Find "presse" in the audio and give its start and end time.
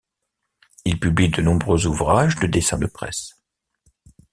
2.87-3.35